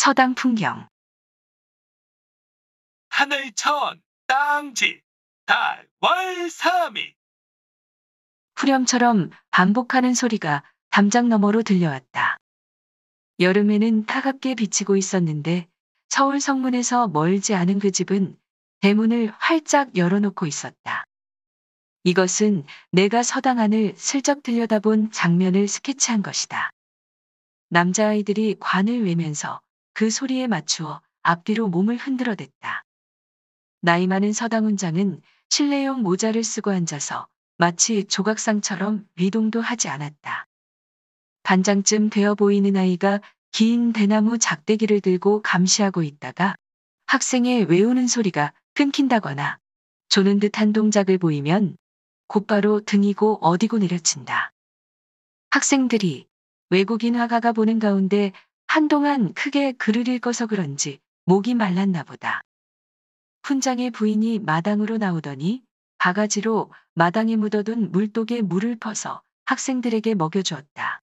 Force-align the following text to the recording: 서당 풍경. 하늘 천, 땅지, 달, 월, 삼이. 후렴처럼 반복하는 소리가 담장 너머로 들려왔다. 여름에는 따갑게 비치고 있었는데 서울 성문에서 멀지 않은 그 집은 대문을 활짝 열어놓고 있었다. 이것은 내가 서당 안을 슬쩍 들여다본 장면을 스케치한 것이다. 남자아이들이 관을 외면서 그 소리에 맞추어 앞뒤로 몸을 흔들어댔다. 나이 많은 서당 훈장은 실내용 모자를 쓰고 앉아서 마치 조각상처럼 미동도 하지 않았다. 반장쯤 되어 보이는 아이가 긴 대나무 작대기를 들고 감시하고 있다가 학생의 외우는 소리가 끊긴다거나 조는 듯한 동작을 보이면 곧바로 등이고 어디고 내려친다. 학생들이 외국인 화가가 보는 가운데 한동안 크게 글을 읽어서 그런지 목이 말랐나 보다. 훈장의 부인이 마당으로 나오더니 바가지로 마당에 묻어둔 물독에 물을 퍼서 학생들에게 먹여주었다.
서당 0.00 0.36
풍경. 0.36 0.88
하늘 3.08 3.50
천, 3.56 4.00
땅지, 4.28 5.02
달, 5.44 5.88
월, 5.98 6.48
삼이. 6.48 7.14
후렴처럼 8.54 9.30
반복하는 9.50 10.14
소리가 10.14 10.62
담장 10.90 11.28
너머로 11.28 11.64
들려왔다. 11.64 12.38
여름에는 13.40 14.06
따갑게 14.06 14.54
비치고 14.54 14.96
있었는데 14.96 15.66
서울 16.08 16.40
성문에서 16.40 17.08
멀지 17.08 17.56
않은 17.56 17.80
그 17.80 17.90
집은 17.90 18.38
대문을 18.82 19.34
활짝 19.36 19.96
열어놓고 19.96 20.46
있었다. 20.46 21.02
이것은 22.04 22.64
내가 22.92 23.24
서당 23.24 23.58
안을 23.58 23.94
슬쩍 23.96 24.44
들여다본 24.44 25.10
장면을 25.10 25.66
스케치한 25.66 26.22
것이다. 26.22 26.70
남자아이들이 27.70 28.58
관을 28.60 29.04
외면서 29.04 29.60
그 29.98 30.10
소리에 30.10 30.46
맞추어 30.46 31.00
앞뒤로 31.22 31.66
몸을 31.66 31.96
흔들어댔다. 31.96 32.84
나이 33.80 34.06
많은 34.06 34.32
서당 34.32 34.64
훈장은 34.64 35.20
실내용 35.50 36.02
모자를 36.02 36.44
쓰고 36.44 36.70
앉아서 36.70 37.26
마치 37.56 38.04
조각상처럼 38.04 39.08
미동도 39.14 39.60
하지 39.60 39.88
않았다. 39.88 40.46
반장쯤 41.42 42.10
되어 42.10 42.36
보이는 42.36 42.76
아이가 42.76 43.20
긴 43.50 43.92
대나무 43.92 44.38
작대기를 44.38 45.00
들고 45.00 45.42
감시하고 45.42 46.04
있다가 46.04 46.54
학생의 47.06 47.64
외우는 47.64 48.06
소리가 48.06 48.52
끊긴다거나 48.74 49.58
조는 50.10 50.38
듯한 50.38 50.72
동작을 50.72 51.18
보이면 51.18 51.76
곧바로 52.28 52.80
등이고 52.82 53.40
어디고 53.42 53.78
내려친다. 53.78 54.52
학생들이 55.50 56.28
외국인 56.70 57.16
화가가 57.16 57.50
보는 57.50 57.80
가운데 57.80 58.32
한동안 58.70 59.32
크게 59.32 59.72
글을 59.72 60.08
읽어서 60.08 60.46
그런지 60.46 61.00
목이 61.24 61.54
말랐나 61.54 62.02
보다. 62.04 62.42
훈장의 63.42 63.90
부인이 63.90 64.40
마당으로 64.40 64.98
나오더니 64.98 65.62
바가지로 65.96 66.70
마당에 66.92 67.36
묻어둔 67.36 67.90
물독에 67.90 68.42
물을 68.42 68.76
퍼서 68.76 69.22
학생들에게 69.46 70.14
먹여주었다. 70.14 71.00